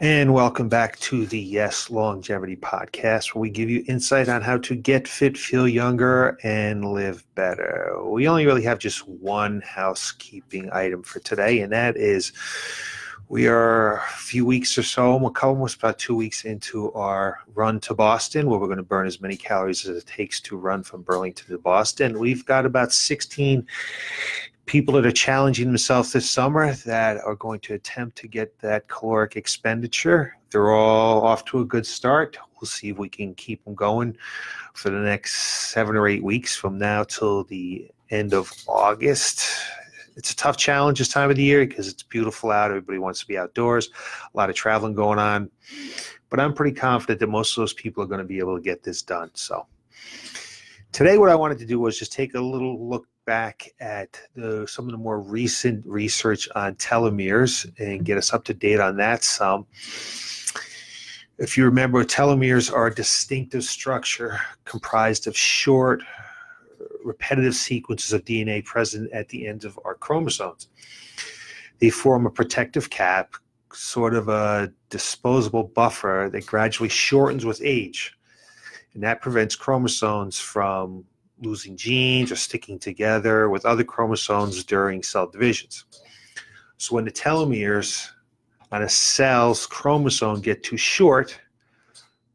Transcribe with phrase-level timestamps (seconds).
[0.00, 4.58] And welcome back to the Yes Longevity Podcast, where we give you insight on how
[4.58, 7.96] to get fit, feel younger, and live better.
[8.04, 12.32] We only really have just one housekeeping item for today, and that is
[13.28, 17.94] we are a few weeks or so, almost about two weeks into our run to
[17.94, 21.02] Boston, where we're going to burn as many calories as it takes to run from
[21.02, 22.18] Burlington to Boston.
[22.18, 23.64] We've got about 16
[24.66, 28.88] people that are challenging themselves this summer that are going to attempt to get that
[28.88, 30.36] caloric expenditure.
[30.50, 32.38] They're all off to a good start.
[32.60, 34.16] We'll see if we can keep them going
[34.72, 39.46] for the next seven or eight weeks from now till the end of August.
[40.16, 42.70] It's a tough challenge this time of the year because it's beautiful out.
[42.70, 43.90] Everybody wants to be outdoors,
[44.32, 45.50] a lot of traveling going on.
[46.30, 48.62] But I'm pretty confident that most of those people are going to be able to
[48.62, 49.30] get this done.
[49.34, 49.66] So,
[50.92, 54.66] today, what I wanted to do was just take a little look back at the,
[54.66, 58.96] some of the more recent research on telomeres and get us up to date on
[58.96, 59.66] that some.
[61.38, 66.02] If you remember, telomeres are a distinctive structure comprised of short,
[67.04, 70.68] repetitive sequences of DNA present at the ends of our chromosomes.
[71.80, 73.34] They form a protective cap,
[73.72, 78.16] sort of a disposable buffer that gradually shortens with age.
[78.94, 81.04] And that prevents chromosomes from
[81.40, 85.84] losing genes or sticking together with other chromosomes during cell divisions.
[86.76, 88.08] So when the telomeres
[88.72, 91.38] on a cell's chromosome get too short,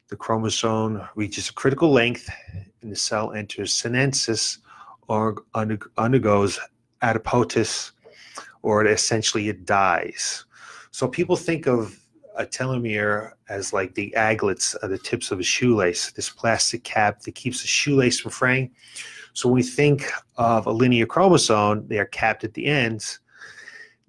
[0.07, 2.29] the chromosome reaches a critical length
[2.81, 4.59] and the cell enters senescence
[5.07, 5.43] or
[5.97, 6.59] undergoes
[7.01, 7.91] apoptosis
[8.61, 10.45] or essentially it dies.
[10.91, 11.98] So people think of
[12.39, 17.21] a telomere as like the aglets of the tips of a shoelace, this plastic cap
[17.21, 18.71] that keeps the shoelace from fraying.
[19.33, 23.19] So when we think of a linear chromosome, they are capped at the ends.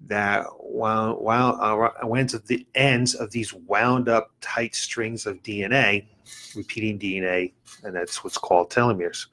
[0.07, 5.43] That while while uh, ends of the ends of these wound up tight strings of
[5.43, 6.07] DNA,
[6.55, 9.27] repeating DNA, and that's what's called telomeres.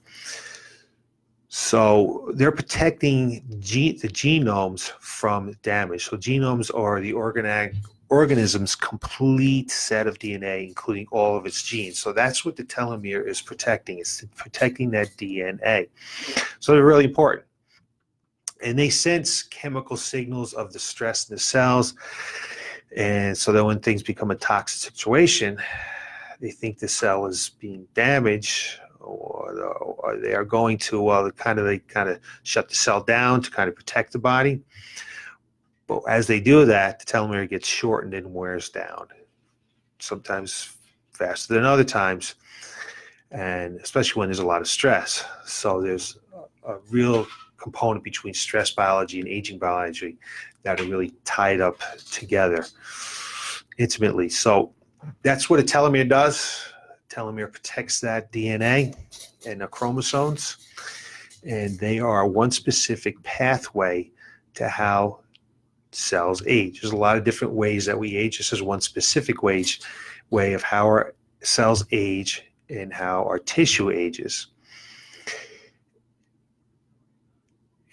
[1.49, 6.07] So they're protecting ge- the genomes from damage.
[6.07, 7.75] So genomes are the organic
[8.11, 11.99] organism's complete set of DNA, including all of its genes.
[11.99, 13.99] So that's what the telomere is protecting.
[13.99, 15.89] It's protecting that DNA.
[16.61, 17.45] So they're really important.
[18.63, 21.95] And they sense chemical signals of the stress in the cells.
[22.97, 25.59] And so that when things become a toxic situation,
[26.41, 31.59] they think the cell is being damaged or, or they are going to, well, kind
[31.59, 34.63] of, they kind of shut the cell down to kind of protect the body.
[35.89, 39.09] But as they do that, the telomere gets shortened and wears down,
[39.99, 40.77] sometimes
[41.13, 42.37] faster than other times,
[43.33, 45.25] and especially when there's a lot of stress.
[45.47, 46.19] So there's
[46.67, 47.27] a, real
[47.57, 50.19] component between stress biology and aging biology
[50.63, 51.81] that are really tied up
[52.13, 52.65] together
[53.79, 54.29] intimately.
[54.29, 54.73] So
[55.23, 56.69] that's what a telomere does.
[57.09, 58.95] telomere protects that DNA
[59.47, 60.59] and the chromosomes,
[61.45, 64.11] and they are one specific pathway
[64.55, 65.21] to how
[65.93, 66.81] cells age.
[66.81, 68.39] There's a lot of different ways that we age.
[68.39, 69.65] This is one specific way,
[70.31, 74.49] way of how our cells age and how our tissue ages.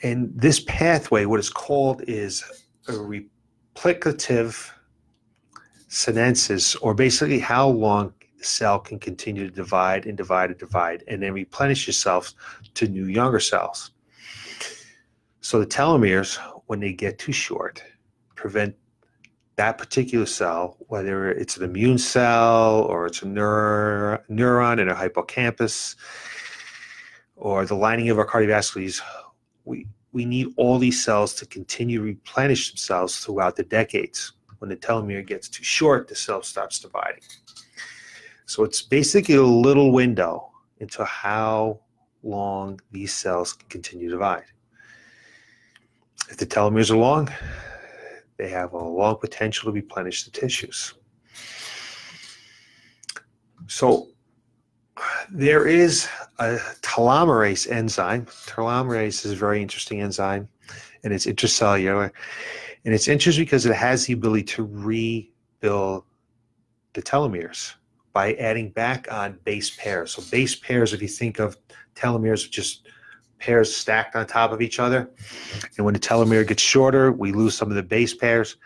[0.03, 2.43] And this pathway, what it's called is
[2.87, 4.69] a replicative
[5.87, 11.03] senescence, or basically how long the cell can continue to divide and divide and divide,
[11.07, 12.33] and then replenish itself
[12.73, 13.91] to new younger cells.
[15.39, 17.83] So the telomeres, when they get too short,
[18.35, 18.75] prevent
[19.55, 24.95] that particular cell, whether it's an immune cell or it's a neur- neuron in a
[24.95, 25.95] hippocampus
[27.35, 29.01] or the lining of our cardiovasculars,
[29.63, 34.33] we, we need all these cells to continue to replenish themselves throughout the decades.
[34.59, 37.23] When the telomere gets too short, the cell stops dividing.
[38.45, 41.79] So it's basically a little window into how
[42.23, 44.45] long these cells can continue to divide.
[46.29, 47.29] If the telomeres are long,
[48.37, 50.93] they have a long potential to replenish the tissues.
[53.67, 54.09] So
[55.29, 56.07] there is
[56.39, 58.25] a telomerase enzyme.
[58.45, 60.47] Telomerase is a very interesting enzyme,
[61.03, 62.11] and it's intracellular.
[62.83, 66.03] And it's interesting because it has the ability to rebuild
[66.93, 67.73] the telomeres
[68.13, 70.11] by adding back on base pairs.
[70.11, 71.57] So base pairs, if you think of
[71.95, 72.87] telomeres, just
[73.45, 75.09] pairs stacked on top of each other.
[75.77, 78.57] And when the telomere gets shorter, we lose some of the base pairs,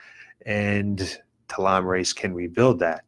[0.45, 3.03] and telomerase can rebuild that.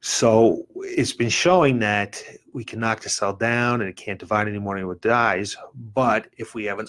[0.00, 2.22] So it's been showing that
[2.52, 5.56] we can knock the cell down and it can't divide anymore and it dies.
[5.94, 6.86] But if we have an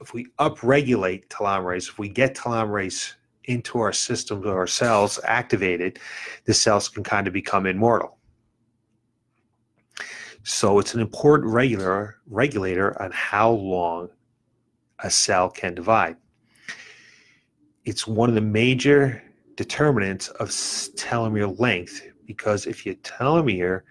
[0.00, 3.14] if we upregulate telomerase, if we get telomerase
[3.44, 5.98] into our systems or our cells activated,
[6.46, 8.18] the cells can kind of become immortal.
[10.46, 14.10] So it's an important regular regulator on how long
[15.02, 16.16] a cell can divide.
[17.86, 19.22] It's one of the major
[19.56, 23.82] determinants of telomere length because if your telomere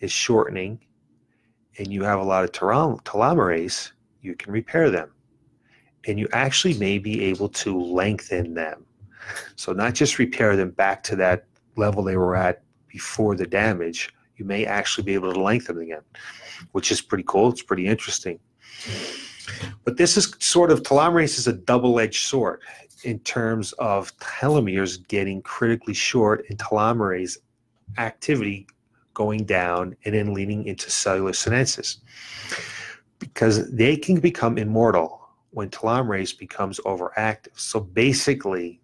[0.00, 0.80] is shortening
[1.78, 5.10] and you have a lot of telomerase, you can repair them.
[6.06, 8.84] And you actually may be able to lengthen them.
[9.56, 14.12] So, not just repair them back to that level they were at before the damage,
[14.42, 16.02] you may actually be able to lengthen again,
[16.72, 17.48] which is pretty cool.
[17.50, 18.40] It's pretty interesting.
[19.84, 22.60] But this is sort of telomerase is a double edged sword
[23.04, 27.36] in terms of telomeres getting critically short and telomerase
[27.98, 28.66] activity
[29.14, 32.00] going down and then leading into cellular senescence
[33.20, 37.58] because they can become immortal when telomerase becomes overactive.
[37.60, 38.80] So basically,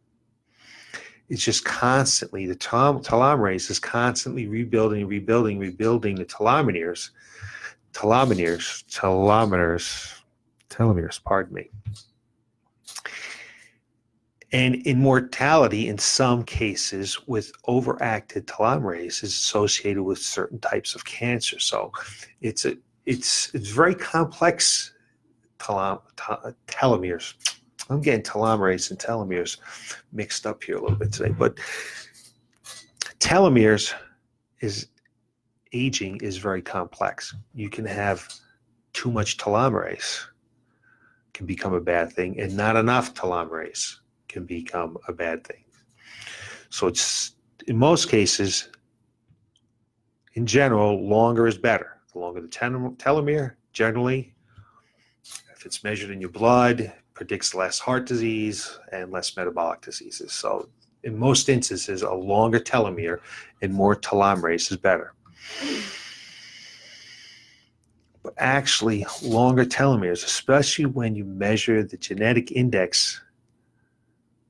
[1.29, 7.11] it's just constantly the telomerase is constantly rebuilding, rebuilding, rebuilding the telomeres,
[7.93, 10.21] telomeres, telomeres,
[10.71, 11.23] telomeres.
[11.23, 11.71] Pardon me.
[14.53, 21.05] And in mortality, in some cases, with overactive telomerase, is associated with certain types of
[21.05, 21.59] cancer.
[21.59, 21.93] So,
[22.41, 24.95] it's a it's it's very complex
[25.59, 26.01] telom-
[26.67, 27.35] telomeres.
[27.89, 29.59] I'm getting telomerase and telomeres
[30.13, 31.59] mixed up here a little bit today, but
[33.19, 33.95] telomeres
[34.61, 34.89] is
[35.73, 37.35] aging is very complex.
[37.55, 38.29] You can have
[38.93, 40.25] too much telomerase
[41.35, 43.97] can become a bad thing, and not enough telomerase
[44.27, 45.65] can become a bad thing.
[46.71, 47.37] So it's
[47.69, 48.71] in most cases,
[50.35, 51.99] in general, longer is better.
[52.13, 54.35] The longer the telomere, generally,
[55.55, 60.33] if it's measured in your blood, predicts less heart disease and less metabolic diseases.
[60.33, 60.69] So
[61.03, 63.19] in most instances, a longer telomere
[63.61, 65.13] and more telomerase is better.
[68.23, 73.21] But actually, longer telomeres, especially when you measure the genetic index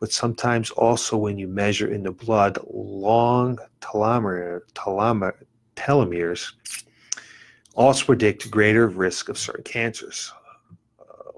[0.00, 5.34] but sometimes also when you measure in the blood long telomere, telomere,
[5.74, 6.52] telomeres
[7.74, 10.32] also predict greater risk of certain cancers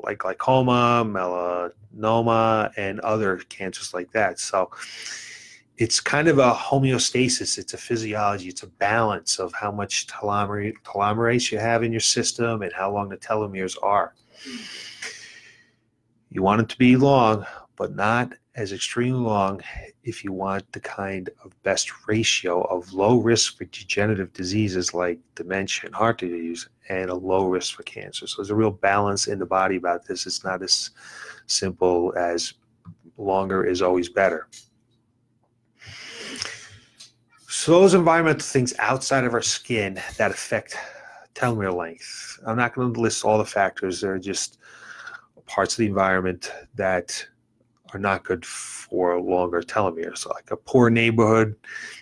[0.04, 4.38] like glaucoma, melanoma, and other cancers like that.
[4.38, 4.70] So
[5.76, 7.56] it's kind of a homeostasis.
[7.58, 8.48] It's a physiology.
[8.48, 12.92] It's a balance of how much telomere, telomerase you have in your system and how
[12.92, 14.14] long the telomeres are.
[16.30, 19.62] You want it to be long, but not as extremely long
[20.04, 25.18] if you want the kind of best ratio of low risk for degenerative diseases like
[25.34, 28.26] dementia and heart disease and a low risk for cancer.
[28.26, 30.26] So there's a real balance in the body about this.
[30.26, 30.90] It's not as
[31.46, 32.52] simple as
[33.16, 34.46] longer is always better.
[37.48, 40.76] So those environmental things outside of our skin that affect
[41.34, 42.38] telomere length.
[42.46, 44.02] I'm not going to list all the factors.
[44.02, 44.58] They're just
[45.46, 47.26] parts of the environment that
[47.92, 50.26] are not good for longer telomeres.
[50.26, 51.56] like a poor neighborhood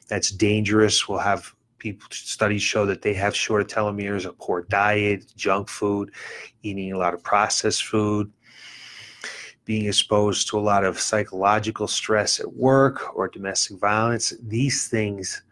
[0.08, 5.32] that's dangerous will have people studies show that they have shorter telomeres, a poor diet,
[5.37, 6.11] junk food,
[6.62, 8.31] eating a lot of processed food,
[9.64, 14.32] being exposed to a lot of psychological stress at work or domestic violence.
[14.43, 15.42] These things,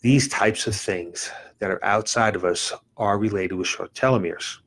[0.00, 4.58] these types of things that are outside of us are related with short telomeres.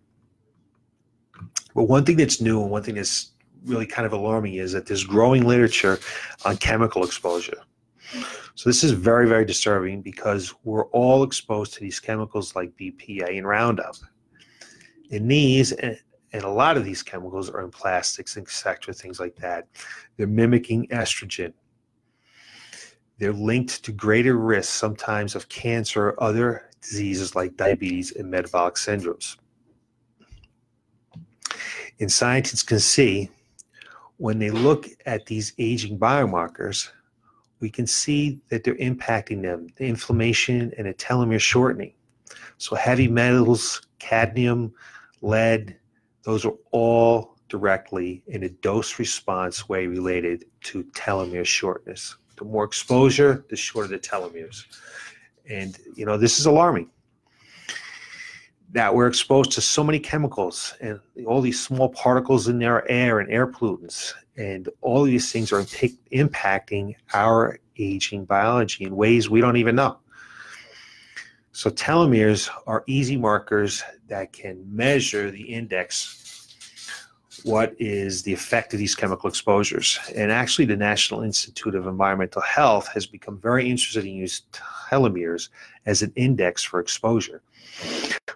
[1.76, 3.32] But one thing that's new and one thing that's
[3.66, 6.00] really kind of alarming is that there's growing literature
[6.46, 7.58] on chemical exposure.
[8.56, 13.38] So this is very, very disturbing because we're all exposed to these chemicals like BPA
[13.38, 13.96] and Roundup.
[15.12, 15.98] And these and,
[16.34, 19.68] and a lot of these chemicals are in plastics, and etc., things like that.
[20.18, 21.54] They're mimicking estrogen.
[23.18, 28.76] They're linked to greater risk sometimes of cancer or other diseases like diabetes and metabolic
[28.76, 29.38] syndromes.
[32.00, 33.30] And scientists can see
[34.20, 36.90] when they look at these aging biomarkers,
[37.62, 41.94] we can see that they're impacting them, the inflammation and the telomere shortening.
[42.58, 44.74] So heavy metals, cadmium,
[45.22, 45.78] lead,
[46.24, 52.18] those are all directly in a dose response way related to telomere shortness.
[52.36, 54.66] The more exposure, the shorter the telomeres.
[55.50, 56.90] And you know, this is alarming
[58.72, 63.20] that we're exposed to so many chemicals and all these small particles in our air
[63.20, 64.14] and air pollutants.
[64.38, 69.76] And all these things are imp- impacting our aging biology in ways we don't even
[69.76, 70.00] know.
[71.52, 76.29] So, telomeres are easy markers that can measure the index
[77.44, 80.00] what is the effect of these chemical exposures.
[80.16, 85.50] And actually, the National Institute of Environmental Health has become very interested in using telomeres
[85.86, 87.42] as an index for exposure.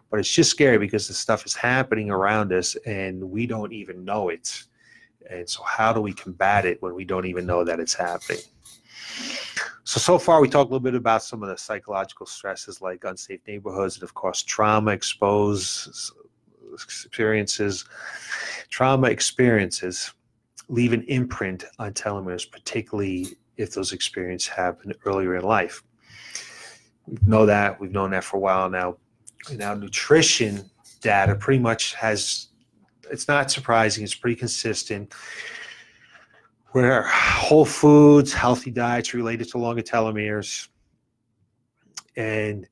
[0.09, 4.05] But it's just scary because the stuff is happening around us and we don't even
[4.05, 4.63] know it.
[5.29, 8.41] And so, how do we combat it when we don't even know that it's happening?
[9.85, 13.03] So, so far, we talked a little bit about some of the psychological stresses like
[13.03, 16.11] unsafe neighborhoods and, of course, trauma exposed
[16.73, 17.85] experiences.
[18.69, 20.13] Trauma experiences
[20.69, 23.27] leave an imprint on telomeres, particularly
[23.57, 25.83] if those experiences happen earlier in life.
[27.05, 28.97] We know that, we've known that for a while now.
[29.55, 30.69] Now, nutrition
[31.01, 32.47] data pretty much has,
[33.11, 35.13] it's not surprising, it's pretty consistent
[36.71, 40.69] where whole foods, healthy diets related to longer telomeres,
[42.15, 42.67] and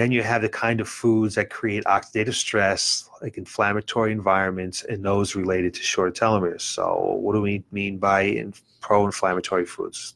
[0.00, 5.04] then you have the kind of foods that create oxidative stress, like inflammatory environments, and
[5.04, 6.62] those related to short telomeres.
[6.62, 8.42] So, what do we mean by
[8.80, 10.14] pro inflammatory foods?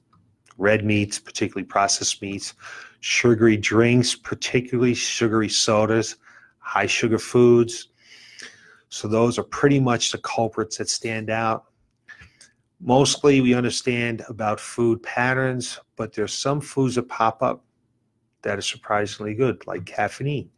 [0.57, 2.55] Red meats, particularly processed meats,
[3.01, 6.17] sugary drinks, particularly sugary sodas,
[6.61, 7.89] high sugar foods.
[8.89, 11.67] So, those are pretty much the culprits that stand out.
[12.81, 17.63] Mostly, we understand about food patterns, but there's some foods that pop up
[18.45, 20.49] that are surprisingly good, like caffeine.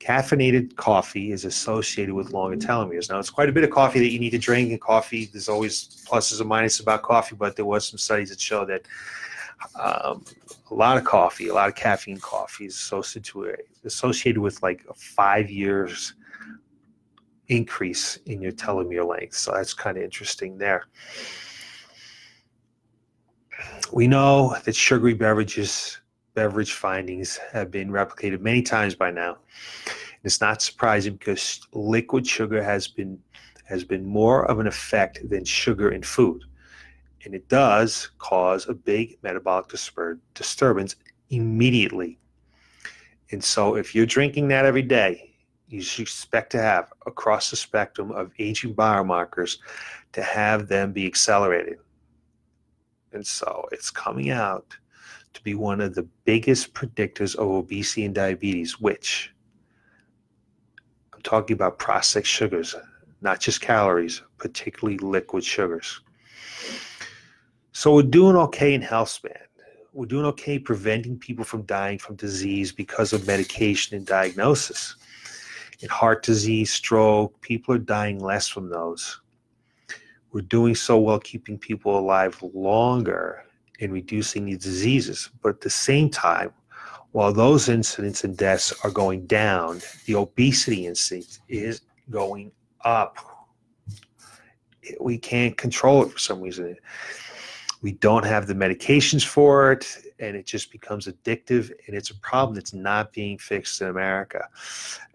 [0.00, 3.08] Caffeinated coffee is associated with longer telomeres.
[3.08, 5.48] Now, it's quite a bit of coffee that you need to drink, and coffee, there's
[5.48, 8.86] always pluses and minuses about coffee, but there was some studies that show that
[9.80, 10.24] um,
[10.70, 14.94] a lot of coffee, a lot of caffeine coffee is associated, associated with like a
[14.94, 16.14] five years
[17.48, 19.36] increase in your telomere length.
[19.36, 20.86] So that's kind of interesting there.
[23.92, 26.00] We know that sugary beverages
[26.36, 29.38] beverage findings have been replicated many times by now.
[30.22, 33.18] It's not surprising because liquid sugar has been
[33.64, 36.44] has been more of an effect than sugar in food.
[37.24, 39.66] And it does cause a big metabolic
[40.34, 40.94] disturbance
[41.30, 42.20] immediately.
[43.32, 45.34] And so if you're drinking that every day,
[45.66, 49.58] you should expect to have across the spectrum of aging biomarkers
[50.12, 51.78] to have them be accelerated.
[53.12, 54.76] And so it's coming out
[55.36, 59.32] to be one of the biggest predictors of obesity and diabetes, which
[61.12, 62.74] I'm talking about processed sugars,
[63.20, 66.00] not just calories, particularly liquid sugars.
[67.72, 69.34] So we're doing okay in health span.
[69.92, 74.96] We're doing okay preventing people from dying from disease because of medication and diagnosis.
[75.80, 79.20] In heart disease, stroke, people are dying less from those.
[80.32, 83.45] We're doing so well keeping people alive longer
[83.80, 85.30] in reducing these diseases.
[85.42, 86.52] But at the same time,
[87.12, 91.80] while those incidents and deaths are going down, the obesity incidence is
[92.10, 92.52] going
[92.84, 93.16] up.
[95.00, 96.76] We can't control it for some reason.
[97.82, 99.86] We don't have the medications for it,
[100.18, 101.72] and it just becomes addictive.
[101.86, 104.48] And it's a problem that's not being fixed in America.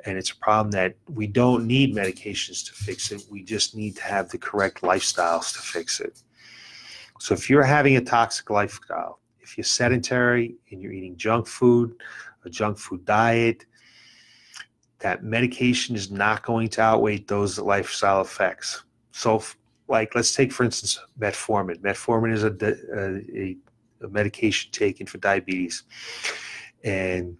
[0.05, 3.23] And it's a problem that we don't need medications to fix it.
[3.29, 6.23] We just need to have the correct lifestyles to fix it.
[7.21, 11.93] So if you're having a toxic lifestyle, if you're sedentary and you're eating junk food,
[12.45, 13.67] a junk food diet,
[14.97, 18.85] that medication is not going to outweigh those lifestyle effects.
[19.11, 19.43] So,
[19.87, 21.77] like, let's take for instance metformin.
[21.81, 22.55] Metformin is a,
[23.39, 23.55] a,
[24.03, 25.83] a medication taken for diabetes,
[26.83, 27.37] and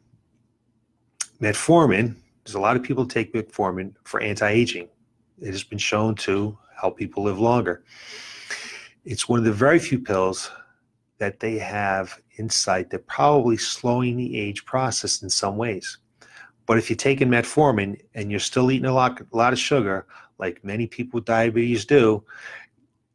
[1.41, 2.15] metformin.
[2.45, 4.89] There's a lot of people take metformin for anti-aging.
[5.39, 7.83] It has been shown to help people live longer.
[9.03, 10.51] It's one of the very few pills
[11.17, 15.97] that they have insight that probably slowing the age process in some ways.
[16.67, 20.05] But if you're taking metformin and you're still eating a lot, a lot of sugar,
[20.37, 22.23] like many people with diabetes do,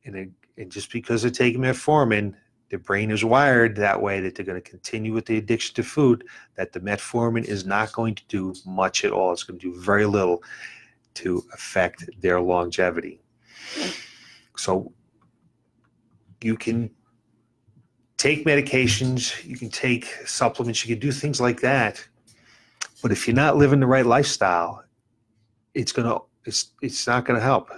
[0.04, 2.34] and, it, and just because they're taking metformin,
[2.68, 5.84] their brain is wired that way that they're going to continue with the addiction to
[5.84, 6.24] food,
[6.56, 9.32] that the metformin is not going to do much at all.
[9.32, 10.42] It's going to do very little
[11.14, 13.20] to affect their longevity.
[14.56, 14.92] So
[16.42, 16.90] you can
[18.16, 22.02] take medications, you can take supplements, you can do things like that.
[23.02, 24.82] But if you're not living the right lifestyle,
[25.74, 27.70] it's gonna it's it's not gonna help.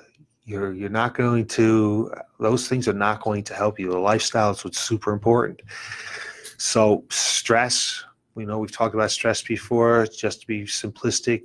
[0.44, 3.90] You're you're not going to those things are not going to help you.
[3.90, 5.62] The lifestyle is what's super important.
[6.56, 11.42] So stress, we know we've talked about stress before, just to be simplistic.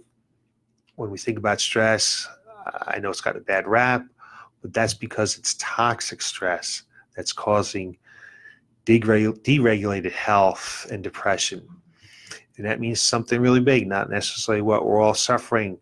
[0.96, 2.28] When we think about stress,
[2.88, 4.06] I know it's got a bad rap,
[4.62, 6.84] but that's because it's toxic stress
[7.16, 7.98] that's causing
[8.86, 11.68] deregulated health and depression.
[12.58, 15.80] And that means something really big, not necessarily what we're all suffering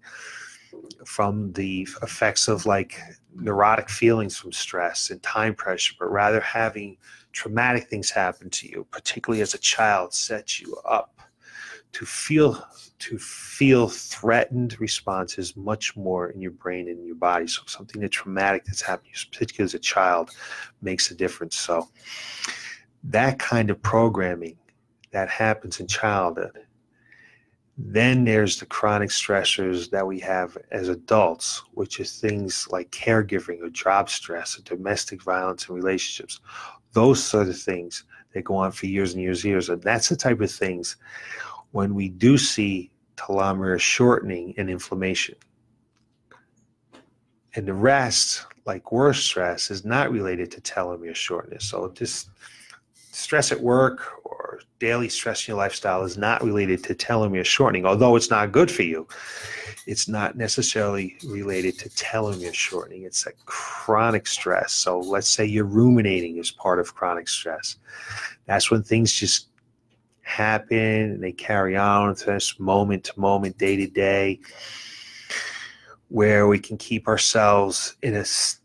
[1.06, 3.00] from the effects of like
[3.36, 6.98] neurotic feelings from stress and time pressure, but rather having
[7.32, 11.21] traumatic things happen to you, particularly as a child, sets you up
[11.94, 12.64] to feel
[13.00, 17.48] to feel threatened responses much more in your brain and in your body.
[17.48, 20.30] So something that traumatic that's happened, particularly as a child,
[20.82, 21.56] makes a difference.
[21.56, 21.90] So
[23.06, 24.58] that kind of programming
[25.12, 26.60] that happens in childhood.
[27.78, 33.62] Then there's the chronic stressors that we have as adults, which is things like caregiving
[33.62, 36.40] or job stress or domestic violence and relationships.
[36.94, 39.70] Those sort of things that go on for years and years and years.
[39.70, 40.98] And that's the type of things
[41.72, 45.36] when we do see telomere shortening and inflammation.
[47.56, 51.66] And the rest, like worse stress, is not related to telomere shortness.
[51.66, 52.30] So just
[53.12, 57.86] stress at work or daily stress in your lifestyle is not related to telomere shortening,
[57.86, 59.08] although it's not good for you.
[59.86, 63.04] It's not necessarily related to telomere shortening.
[63.04, 64.72] It's a chronic stress.
[64.72, 67.78] So let's say you're ruminating as part of chronic stress.
[68.46, 69.51] That's when things just
[70.32, 74.40] happen and they carry on to us moment to moment, day to day,
[76.08, 78.60] where we can keep ourselves in a st-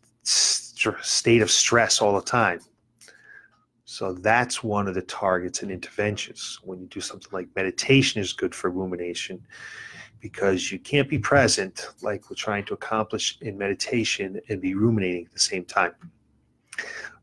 [1.03, 2.59] state of stress all the time.
[3.85, 6.59] So that's one of the targets and interventions.
[6.63, 9.45] When you do something like meditation is good for rumination
[10.19, 15.25] because you can't be present like we're trying to accomplish in meditation and be ruminating
[15.25, 15.93] at the same time.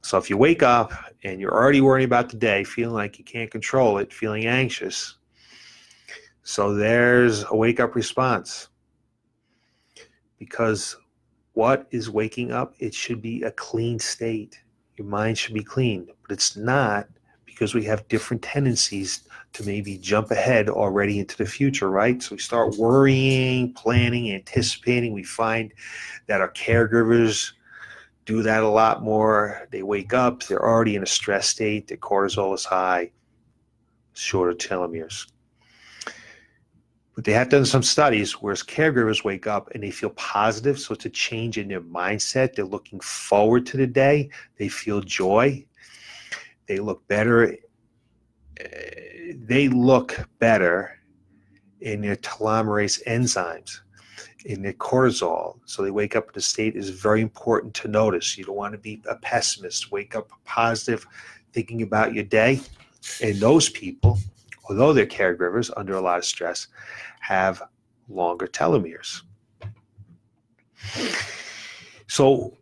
[0.02, 0.92] So if you wake up
[1.22, 5.16] and you're already worrying about the day, feeling like you can't control it, feeling anxious,
[6.42, 8.68] so there's a wake up response.
[10.38, 10.96] Because
[11.54, 12.74] what is waking up?
[12.78, 14.60] It should be a clean state.
[14.98, 17.08] Your mind should be clean, but it's not
[17.46, 19.22] because we have different tendencies
[19.54, 22.22] to maybe jump ahead already into the future, right?
[22.22, 25.12] So we start worrying, planning, anticipating.
[25.12, 25.72] We find
[26.26, 27.52] that our caregivers
[28.24, 29.66] do that a lot more.
[29.70, 33.10] They wake up, they're already in a stress state, their cortisol is high,
[34.14, 35.30] shorter telomeres.
[37.14, 40.80] But they have done some studies where caregivers wake up and they feel positive.
[40.80, 42.54] So it's a change in their mindset.
[42.54, 44.30] They're looking forward to the day.
[44.58, 45.64] They feel joy.
[46.66, 47.56] They look better.
[48.56, 50.98] Eh, they look better
[51.80, 53.80] in their telomerase enzymes
[54.44, 55.58] in their cortisol.
[55.64, 58.36] So they wake up in a state is very important to notice.
[58.36, 59.90] You don't want to be a pessimist.
[59.90, 61.06] Wake up positive,
[61.52, 62.60] thinking about your day.
[63.22, 64.18] And those people,
[64.68, 66.68] although they're caregivers under a lot of stress,
[67.20, 67.62] have
[68.08, 69.22] longer telomeres.
[72.06, 72.56] So,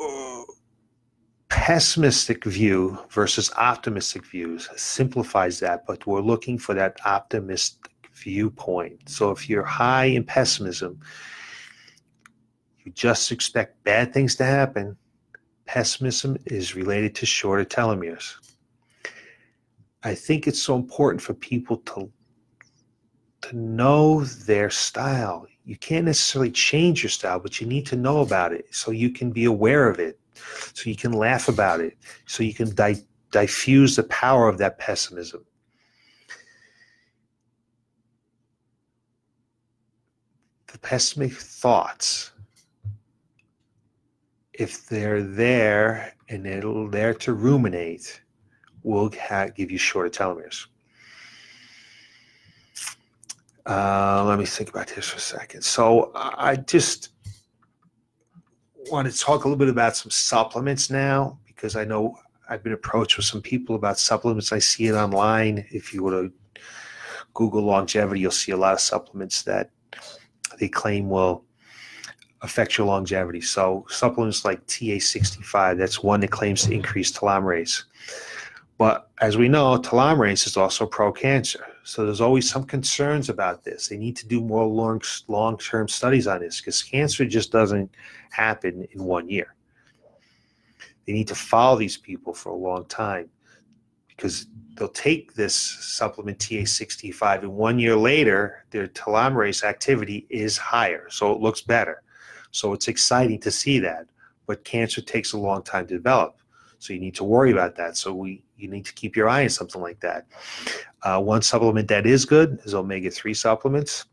[0.00, 0.42] uh,
[1.48, 7.90] pessimistic view versus optimistic views simplifies that, but we're looking for that optimistic
[8.24, 9.08] viewpoint.
[9.08, 10.98] So if you're high in pessimism,
[12.82, 14.96] you just expect bad things to happen.
[15.66, 18.34] Pessimism is related to shorter telomeres.
[20.02, 22.10] I think it's so important for people to
[23.42, 25.46] to know their style.
[25.66, 29.10] You can't necessarily change your style, but you need to know about it so you
[29.10, 30.18] can be aware of it,
[30.72, 34.78] so you can laugh about it, so you can di- diffuse the power of that
[34.78, 35.44] pessimism.
[40.84, 42.30] Pessimistic thoughts,
[44.52, 48.20] if they're there and they're there to ruminate,
[48.84, 50.66] will give you shorter telomeres.
[53.66, 55.62] Uh, let me think about this for a second.
[55.62, 57.08] So I just
[58.90, 62.18] want to talk a little bit about some supplements now because I know
[62.50, 64.52] I've been approached with some people about supplements.
[64.52, 65.64] I see it online.
[65.70, 66.32] If you were to
[67.32, 69.70] Google longevity, you'll see a lot of supplements that
[70.58, 71.44] they claim will
[72.42, 73.40] affect your longevity.
[73.40, 77.84] So supplements like TA65, that's one that claims to increase telomerase.
[78.76, 81.64] But as we know, telomerase is also pro-cancer.
[81.84, 83.88] So there's always some concerns about this.
[83.88, 87.90] They need to do more long long-term studies on this because cancer just doesn't
[88.30, 89.54] happen in one year.
[91.06, 93.28] They need to follow these people for a long time
[94.08, 101.08] because they'll take this supplement TA65 and one year later their telomerase activity is higher
[101.10, 102.02] so it looks better.
[102.50, 104.06] So it's exciting to see that
[104.46, 106.38] but cancer takes a long time to develop
[106.78, 107.96] so you need to worry about that.
[107.96, 110.26] So we you need to keep your eye on something like that.
[111.02, 114.04] Uh, one supplement that is good is omega-3 supplements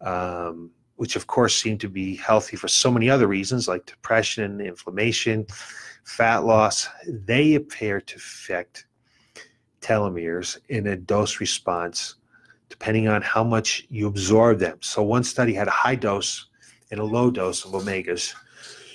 [0.00, 4.60] um, which of course seem to be healthy for so many other reasons like depression
[4.60, 5.46] inflammation
[6.04, 6.88] fat loss.
[7.08, 8.86] They appear to affect
[9.84, 12.16] telomeres in a dose response
[12.70, 14.78] depending on how much you absorb them.
[14.80, 16.46] So one study had a high dose
[16.90, 18.34] and a low dose of omegas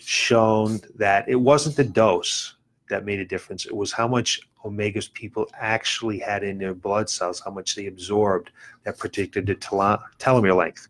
[0.02, 2.56] shown that it wasn't the dose
[2.90, 3.66] that made a difference.
[3.66, 7.86] It was how much omegas people actually had in their blood cells, how much they
[7.86, 8.50] absorbed
[8.84, 10.88] that predicted the tele- telomere length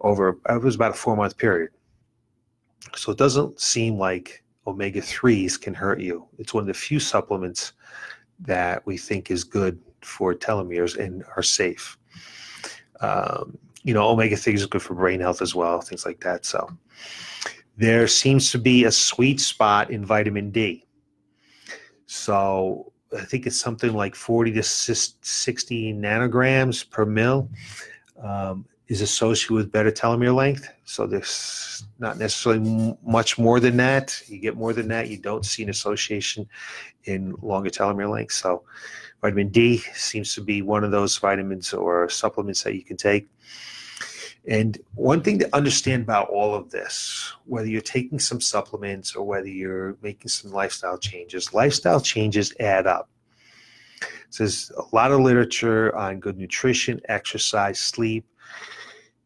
[0.00, 1.70] over it was about a four month period.
[2.96, 6.26] So it doesn't seem like omega 3s can hurt you.
[6.38, 7.72] It's one of the few supplements
[8.44, 11.98] that we think is good for telomeres and are safe.
[13.00, 16.44] Um, you know, omega 3s is good for brain health as well, things like that.
[16.44, 16.68] So
[17.76, 20.86] there seems to be a sweet spot in vitamin D.
[22.06, 27.50] So I think it's something like 40 to 60 nanograms per mil.
[28.22, 30.68] Um, is associated with better telomere length.
[30.84, 34.20] So there's not necessarily much more than that.
[34.26, 36.46] You get more than that, you don't see an association
[37.04, 38.34] in longer telomere length.
[38.34, 38.64] So
[39.22, 43.28] vitamin D seems to be one of those vitamins or supplements that you can take.
[44.46, 49.24] And one thing to understand about all of this, whether you're taking some supplements or
[49.24, 53.08] whether you're making some lifestyle changes, lifestyle changes add up.
[54.28, 58.26] So there's a lot of literature on good nutrition, exercise, sleep,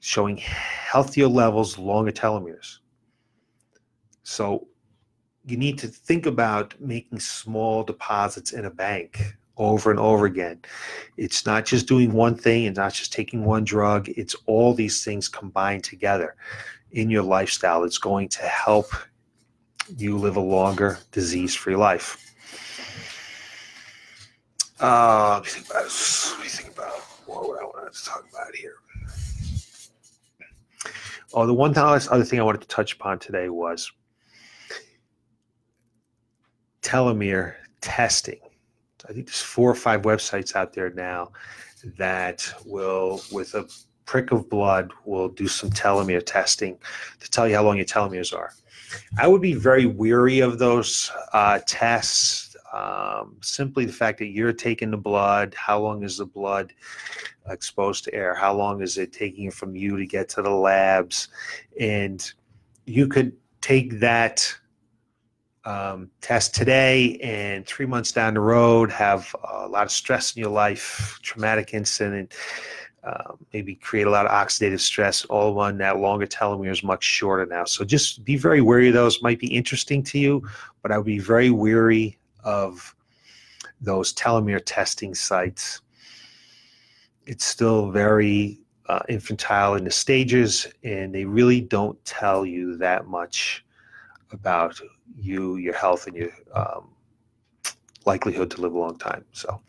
[0.01, 2.79] showing healthier levels, longer telomeres.
[4.23, 4.69] So
[5.47, 10.61] you need to think about making small deposits in a bank over and over again.
[11.17, 15.05] It's not just doing one thing and not just taking one drug, it's all these
[15.05, 16.37] things combined together
[16.93, 17.85] in your lifestyle.
[17.85, 18.87] It's going to help
[19.97, 22.25] you live a longer disease free life.
[24.81, 25.83] Uh, let me think about
[26.31, 28.77] Let me think about what I wanted to talk about here.
[31.35, 33.93] Oh, the one other thing I wanted to touch upon today was
[36.81, 38.41] telomere testing.
[39.09, 41.33] I think there's four or five websites out there now
[41.99, 43.69] that will, with a
[44.07, 46.79] prick of blood, will do some telomere testing
[47.21, 48.53] to tell you how long your telomeres are.
[49.19, 52.57] I would be very weary of those uh, tests.
[52.73, 56.73] Um, simply the fact that you're taking the blood, how long is the blood
[57.51, 58.35] exposed to air?
[58.35, 61.29] How long is it taking from you to get to the labs?
[61.81, 62.31] And
[62.87, 64.55] you could take that
[65.65, 70.41] um, test today and three months down the road have a lot of stress in
[70.41, 72.33] your life, traumatic incident,
[73.05, 75.25] uh, maybe create a lot of oxidative stress.
[75.27, 77.65] All of one that longer telomere is much shorter now.
[77.65, 79.23] So just be very wary of those.
[79.23, 80.49] Might be interesting to you,
[80.83, 82.95] but I would be very wary of
[83.81, 85.81] those telomere testing sites
[87.29, 93.07] it's still very uh, infantile in the stages, and they really don't tell you that
[93.07, 93.65] much
[94.33, 94.81] about
[95.15, 96.89] you, your health, and your um,
[98.07, 99.27] likelihood to live a long time.
[99.33, 99.61] So,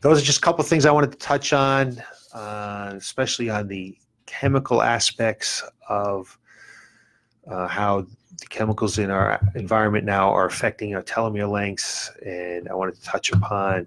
[0.00, 2.02] those are just a couple of things I wanted to touch on,
[2.34, 6.36] uh, especially on the chemical aspects of
[7.48, 12.10] uh, how the chemicals in our environment now are affecting our telomere lengths.
[12.26, 13.86] And I wanted to touch upon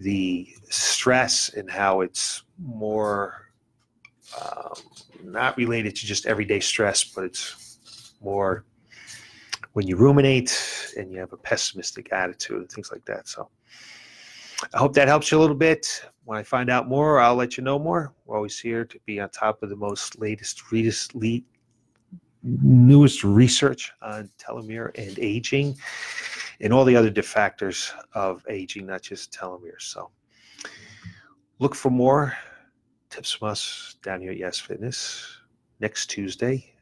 [0.00, 3.50] the stress and how it's more
[4.40, 4.74] um,
[5.22, 8.64] not related to just everyday stress, but it's more
[9.72, 13.28] when you ruminate and you have a pessimistic attitude and things like that.
[13.28, 13.48] So
[14.74, 16.02] I hope that helps you a little bit.
[16.24, 18.12] When I find out more, I'll let you know more.
[18.24, 21.44] We're always here to be on top of the most latest, latest, lead,
[22.42, 25.76] newest research on telomere and aging
[26.60, 29.82] and all the other de factors of aging, not just telomeres.
[29.82, 30.10] So
[31.58, 32.36] look for more
[33.08, 35.38] tips from us down here at Yes Fitness
[35.80, 36.72] next Tuesday.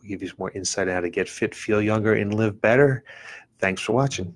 [0.00, 2.60] We'll give you some more insight on how to get fit, feel younger, and live
[2.60, 3.04] better.
[3.58, 4.34] Thanks for watching.